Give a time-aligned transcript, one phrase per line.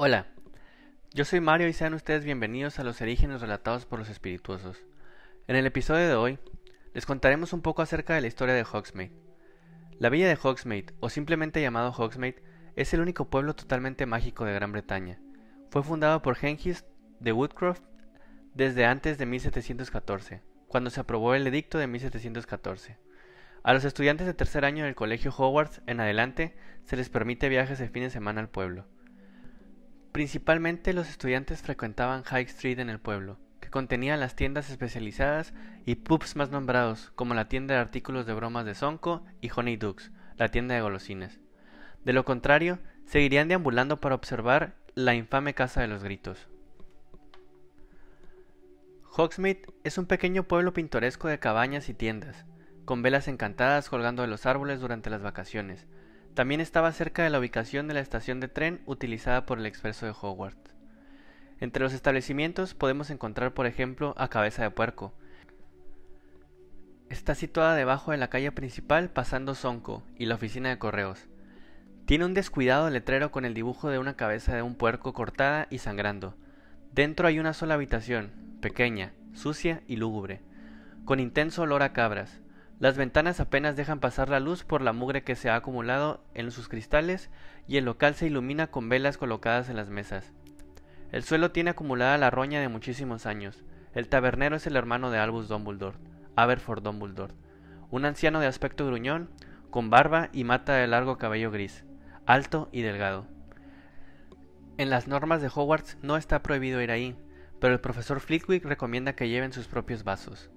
[0.00, 0.26] Hola,
[1.12, 4.78] yo soy Mario y sean ustedes bienvenidos a los orígenes relatados por los espirituosos.
[5.48, 6.38] En el episodio de hoy
[6.94, 9.10] les contaremos un poco acerca de la historia de Hogsmeade.
[9.98, 12.40] La villa de Hogsmeade, o simplemente llamado Hogsmeade,
[12.76, 15.18] es el único pueblo totalmente mágico de Gran Bretaña.
[15.68, 16.86] Fue fundado por Hengist
[17.18, 17.82] de Woodcroft
[18.54, 22.98] desde antes de 1714, cuando se aprobó el edicto de 1714.
[23.64, 26.54] A los estudiantes de tercer año del colegio Hogwarts en adelante
[26.84, 28.86] se les permite viajes de fin de semana al pueblo.
[30.12, 35.52] Principalmente los estudiantes frecuentaban High Street en el pueblo, que contenía las tiendas especializadas
[35.84, 39.76] y pubs más nombrados, como la tienda de artículos de bromas de Sonko y Honey
[39.76, 41.38] Dukes, la tienda de golosinas.
[42.04, 46.48] De lo contrario, seguirían deambulando para observar la infame Casa de los Gritos.
[49.16, 52.46] Hogsmeade es un pequeño pueblo pintoresco de cabañas y tiendas,
[52.84, 55.86] con velas encantadas colgando de los árboles durante las vacaciones.
[56.38, 60.06] También estaba cerca de la ubicación de la estación de tren utilizada por el expreso
[60.06, 60.72] de Hogwarts.
[61.58, 65.12] Entre los establecimientos podemos encontrar, por ejemplo, a Cabeza de Puerco.
[67.10, 71.26] Está situada debajo de la calle principal pasando Sonco y la oficina de correos.
[72.06, 75.78] Tiene un descuidado letrero con el dibujo de una cabeza de un puerco cortada y
[75.78, 76.36] sangrando.
[76.92, 80.40] Dentro hay una sola habitación, pequeña, sucia y lúgubre,
[81.04, 82.40] con intenso olor a cabras.
[82.80, 86.50] Las ventanas apenas dejan pasar la luz por la mugre que se ha acumulado en
[86.52, 87.28] sus cristales
[87.66, 90.32] y el local se ilumina con velas colocadas en las mesas.
[91.10, 93.64] El suelo tiene acumulada la roña de muchísimos años.
[93.94, 95.96] El tabernero es el hermano de Albus Dumbledore,
[96.36, 97.34] Aberford Dumbledore,
[97.90, 99.28] un anciano de aspecto gruñón,
[99.70, 101.84] con barba y mata de largo cabello gris,
[102.26, 103.26] alto y delgado.
[104.76, 107.16] En las normas de Hogwarts no está prohibido ir ahí,
[107.58, 110.50] pero el profesor Flitwick recomienda que lleven sus propios vasos.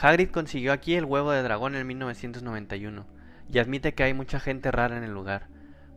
[0.00, 3.04] Hagrid consiguió aquí el huevo de dragón en 1991
[3.52, 5.48] y admite que hay mucha gente rara en el lugar.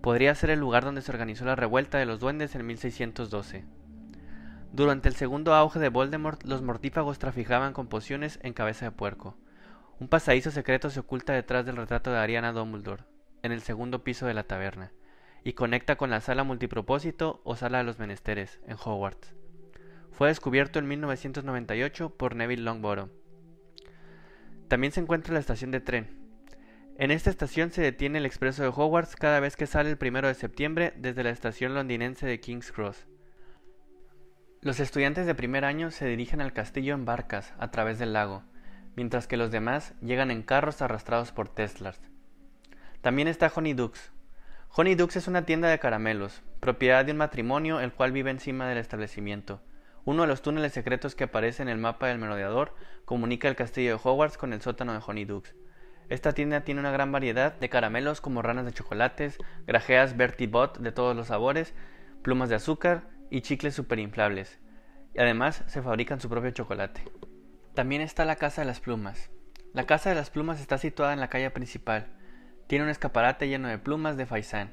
[0.01, 3.63] Podría ser el lugar donde se organizó la revuelta de los duendes en 1612.
[4.73, 9.37] Durante el segundo auge de Voldemort, los mortífagos traficaban con pociones en cabeza de puerco.
[9.99, 13.03] Un pasadizo secreto se oculta detrás del retrato de Ariana Dumbledore,
[13.43, 14.91] en el segundo piso de la taberna,
[15.43, 19.35] y conecta con la sala multipropósito o sala de los menesteres, en Hogwarts.
[20.11, 23.09] Fue descubierto en 1998 por Neville Longbottom,
[24.71, 26.07] también se encuentra la estación de tren.
[26.97, 30.29] En esta estación se detiene el expreso de Hogwarts cada vez que sale el primero
[30.29, 33.05] de septiembre desde la estación londinense de King's Cross.
[34.61, 38.43] Los estudiantes de primer año se dirigen al castillo en barcas a través del lago,
[38.95, 41.99] mientras que los demás llegan en carros arrastrados por Teslars.
[43.01, 44.13] También está Honey Dukes.
[44.69, 48.69] Honey Dukes es una tienda de caramelos, propiedad de un matrimonio el cual vive encima
[48.69, 49.61] del establecimiento.
[50.03, 52.73] Uno de los túneles secretos que aparece en el mapa del merodeador
[53.05, 55.55] comunica el castillo de Hogwarts con el sótano de Honeydukes.
[56.09, 60.79] Esta tienda tiene una gran variedad de caramelos como ranas de chocolates, grajeas Bertie Bott
[60.79, 61.75] de todos los sabores,
[62.23, 64.59] plumas de azúcar y chicles superinflables.
[65.13, 67.03] Y además se fabrican su propio chocolate.
[67.75, 69.29] También está la Casa de las Plumas.
[69.71, 72.07] La Casa de las Plumas está situada en la calle principal.
[72.65, 74.71] Tiene un escaparate lleno de plumas de faisán.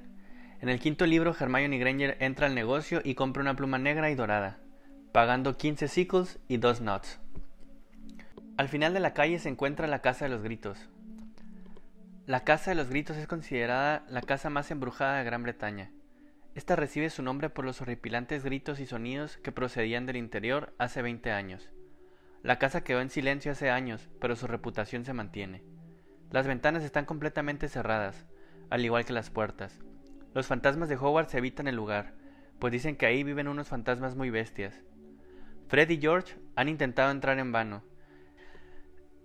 [0.61, 4.15] En el quinto libro, Hermione Granger entra al negocio y compra una pluma negra y
[4.15, 4.59] dorada
[5.13, 7.19] pagando 15 sickles y 2 knots.
[8.59, 10.91] Al final de la calle se encuentra la Casa de los Gritos.
[12.27, 15.91] La Casa de los Gritos es considerada la casa más embrujada de Gran Bretaña.
[16.55, 21.01] Esta recibe su nombre por los horripilantes gritos y sonidos que procedían del interior hace
[21.01, 21.71] 20 años.
[22.43, 25.63] La casa quedó en silencio hace años, pero su reputación se mantiene.
[26.31, 28.27] Las ventanas están completamente cerradas,
[28.69, 29.79] al igual que las puertas.
[30.35, 32.13] Los fantasmas de Hogwarts evitan el lugar,
[32.59, 34.83] pues dicen que ahí viven unos fantasmas muy bestias,
[35.69, 37.83] Fred y George han intentado entrar en vano.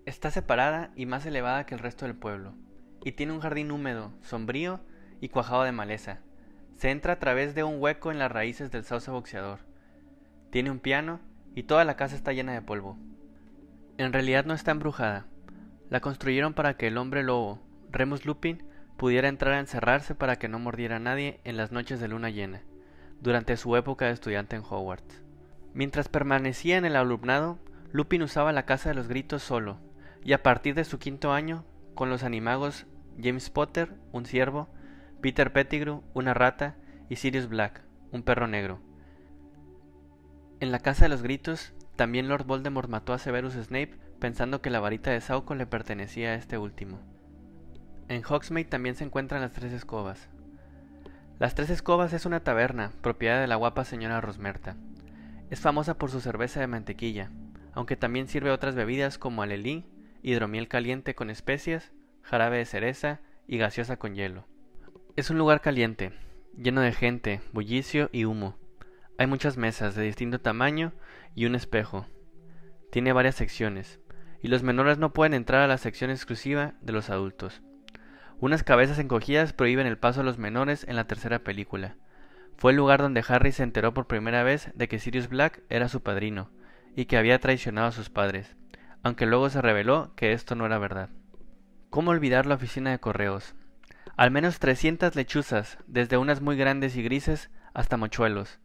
[0.05, 2.53] Está separada y más elevada que el resto del pueblo,
[3.01, 4.81] y tiene un jardín húmedo, sombrío
[5.21, 6.19] y cuajado de maleza.
[6.75, 9.59] Se entra a través de un hueco en las raíces del sauce boxeador.
[10.49, 11.21] Tiene un piano
[11.55, 12.97] y toda la casa está llena de polvo.
[13.97, 15.27] En realidad no está embrujada.
[15.89, 18.67] La construyeron para que el hombre lobo, Remus Lupin,
[18.97, 22.31] pudiera entrar a encerrarse para que no mordiera a nadie en las noches de luna
[22.31, 22.63] llena,
[23.21, 25.22] durante su época de estudiante en Hogwarts.
[25.73, 27.59] Mientras permanecía en el alumnado,
[27.91, 29.79] Lupin usaba la Casa de los Gritos solo,
[30.23, 31.65] y a partir de su quinto año,
[31.95, 32.85] con los animagos
[33.21, 34.69] James Potter, un ciervo,
[35.21, 36.75] Peter Pettigrew, una rata,
[37.09, 37.81] y Sirius Black,
[38.11, 38.79] un perro negro.
[40.59, 44.69] En la Casa de los Gritos, también Lord Voldemort mató a Severus Snape pensando que
[44.69, 46.99] la varita de Sauco le pertenecía a este último.
[48.07, 50.29] En Hogsmeade también se encuentran las Tres Escobas.
[51.39, 54.75] Las Tres Escobas es una taberna, propiedad de la guapa señora Rosmerta.
[55.49, 57.31] Es famosa por su cerveza de mantequilla,
[57.73, 59.85] aunque también sirve otras bebidas como alelí,
[60.21, 61.91] hidromiel caliente con especias,
[62.21, 64.47] jarabe de cereza y gaseosa con hielo.
[65.15, 66.13] Es un lugar caliente,
[66.57, 68.57] lleno de gente, bullicio y humo.
[69.17, 70.93] Hay muchas mesas de distinto tamaño
[71.35, 72.07] y un espejo.
[72.91, 73.99] Tiene varias secciones,
[74.41, 77.61] y los menores no pueden entrar a la sección exclusiva de los adultos.
[78.39, 81.95] Unas cabezas encogidas prohíben el paso a los menores en la tercera película.
[82.57, 85.89] Fue el lugar donde Harry se enteró por primera vez de que Sirius Black era
[85.89, 86.49] su padrino,
[86.95, 88.55] y que había traicionado a sus padres,
[89.01, 91.09] aunque luego se reveló que esto no era verdad.
[91.89, 93.55] ¿Cómo olvidar la oficina de correos?
[94.15, 98.59] Al menos 300 lechuzas, desde unas muy grandes y grises hasta mochuelos.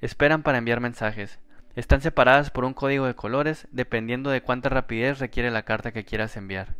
[0.00, 1.38] Esperan para enviar mensajes.
[1.74, 6.04] Están separadas por un código de colores dependiendo de cuánta rapidez requiere la carta que
[6.04, 6.74] quieras enviar.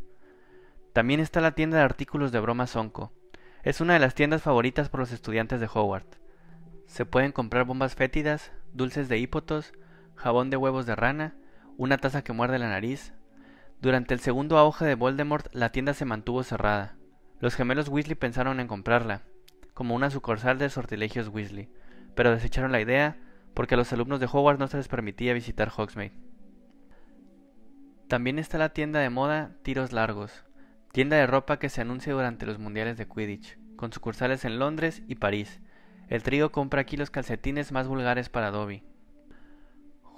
[0.95, 3.13] También está la tienda de artículos de broma Sonko.
[3.63, 6.07] Es una de las tiendas favoritas por los estudiantes de Howard.
[6.87, 9.73] Se pueden comprar bombas fétidas, dulces de hípotos,
[10.15, 11.35] jabón de huevos de rana,
[11.77, 13.13] una taza que muerde la nariz.
[13.81, 16.97] Durante el segundo auge de Voldemort la tienda se mantuvo cerrada.
[17.41, 19.23] Los gemelos Weasley pensaron en comprarla,
[19.75, 21.69] como una sucursal de sortilegios Weasley,
[22.15, 23.19] pero desecharon la idea
[23.53, 26.13] porque a los alumnos de Hogwarts no se les permitía visitar Hogsmeade.
[28.09, 30.45] También está la tienda de moda Tiros Largos,
[30.93, 35.03] tienda de ropa que se anuncia durante los mundiales de Quidditch, con sucursales en Londres
[35.09, 35.61] y París.
[36.09, 38.83] El trío compra aquí los calcetines más vulgares para Dobby.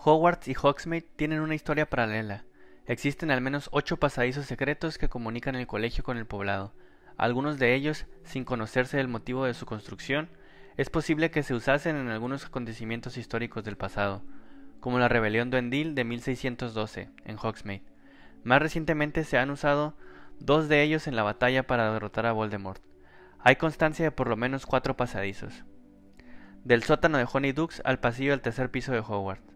[0.05, 2.45] Hogwarts y Hogsmeade tienen una historia paralela.
[2.87, 6.73] Existen al menos ocho pasadizos secretos que comunican el colegio con el poblado,
[7.19, 10.29] algunos de ellos sin conocerse el motivo de su construcción,
[10.77, 14.23] es posible que se usasen en algunos acontecimientos históricos del pasado,
[14.79, 17.83] como la rebelión duendil de 1612 en Hogsmeade.
[18.45, 19.97] Más recientemente se han usado
[20.39, 22.81] dos de ellos en la batalla para derrotar a Voldemort.
[23.41, 25.65] Hay constancia de por lo menos cuatro pasadizos.
[26.69, 29.55] Del sótano de Honeydukes al pasillo del tercer piso de Hogwarts.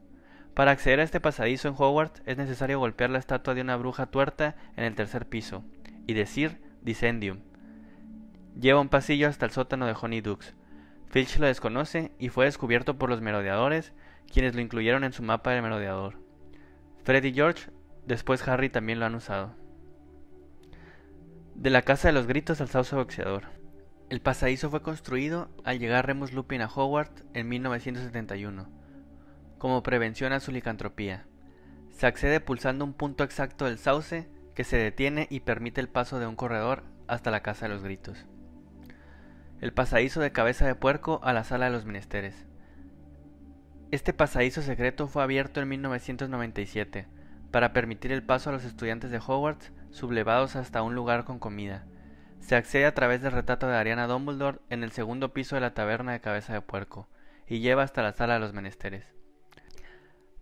[0.54, 4.06] Para acceder a este pasadizo en Hogwarts es necesario golpear la estatua de una bruja
[4.06, 5.62] tuerta en el tercer piso
[6.06, 7.40] y decir Dicendium,
[8.58, 10.54] Lleva un pasillo hasta el sótano de Honeydukes.
[11.10, 13.92] Filch lo desconoce y fue descubierto por los merodeadores,
[14.32, 16.18] quienes lo incluyeron en su mapa de merodeador.
[17.04, 17.68] Fred y George,
[18.06, 19.54] después Harry también lo han usado.
[21.56, 23.61] De la Casa de los Gritos al Sauce Boxeador.
[24.12, 28.68] El pasadizo fue construido al llegar Remus Lupin a Hogwarts en 1971,
[29.56, 31.24] como prevención a su licantropía.
[31.88, 36.18] Se accede pulsando un punto exacto del sauce que se detiene y permite el paso
[36.18, 38.26] de un corredor hasta la Casa de los Gritos
[39.62, 42.34] el pasadizo de cabeza de puerco a la sala de los menesteres.
[43.92, 47.06] Este pasadizo secreto fue abierto en 1997
[47.50, 51.86] para permitir el paso a los estudiantes de Hogwarts sublevados hasta un lugar con comida.
[52.42, 55.74] Se accede a través del retrato de Ariana Dumbledore en el segundo piso de la
[55.74, 57.08] taberna de cabeza de puerco
[57.46, 59.06] y lleva hasta la sala de los menesteres.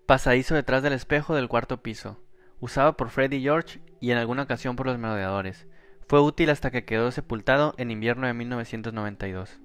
[0.06, 2.18] Pasadizo detrás del espejo del cuarto piso,
[2.58, 5.66] usado por Freddy George y en alguna ocasión por los merodeadores,
[6.08, 9.60] fue útil hasta que quedó sepultado en invierno de 1992.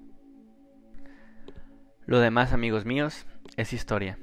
[2.04, 4.18] Lo demás, amigos míos, es historia.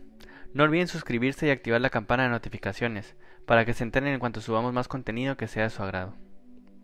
[0.54, 3.16] No olviden suscribirse y activar la campana de notificaciones
[3.48, 6.16] para que se enteren en cuanto subamos más contenido que sea de su agrado.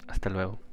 [0.07, 0.68] Hasta luego.